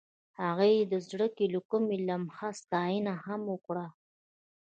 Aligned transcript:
هغې 0.41 0.73
د 0.91 0.93
زړه 1.07 1.27
له 1.53 1.59
کومې 1.69 1.97
د 1.99 2.03
لمحه 2.07 2.49
ستاینه 2.61 3.13
هم 3.25 3.41
وکړه. 3.53 3.87